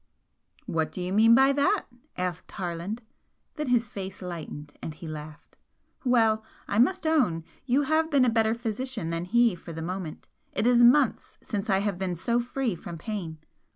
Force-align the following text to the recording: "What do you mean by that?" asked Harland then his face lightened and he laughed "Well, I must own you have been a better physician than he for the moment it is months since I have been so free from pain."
"What 0.65 0.91
do 0.91 0.99
you 0.99 1.13
mean 1.13 1.35
by 1.35 1.53
that?" 1.53 1.83
asked 2.17 2.51
Harland 2.53 3.03
then 3.53 3.67
his 3.69 3.89
face 3.91 4.19
lightened 4.19 4.73
and 4.81 4.95
he 4.95 5.07
laughed 5.07 5.57
"Well, 6.03 6.43
I 6.67 6.79
must 6.79 7.05
own 7.05 7.43
you 7.67 7.83
have 7.83 8.09
been 8.09 8.25
a 8.25 8.29
better 8.31 8.55
physician 8.55 9.11
than 9.11 9.25
he 9.25 9.53
for 9.53 9.73
the 9.73 9.81
moment 9.83 10.27
it 10.53 10.65
is 10.65 10.81
months 10.83 11.37
since 11.43 11.69
I 11.69 11.81
have 11.81 11.99
been 11.99 12.15
so 12.15 12.39
free 12.39 12.73
from 12.73 12.97
pain." 12.97 13.37